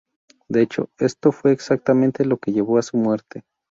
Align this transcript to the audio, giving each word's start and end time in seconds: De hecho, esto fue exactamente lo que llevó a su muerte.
De 0.49 0.63
hecho, 0.63 0.89
esto 0.97 1.31
fue 1.31 1.51
exactamente 1.51 2.25
lo 2.25 2.37
que 2.37 2.51
llevó 2.51 2.79
a 2.79 2.81
su 2.81 2.97
muerte. 2.97 3.43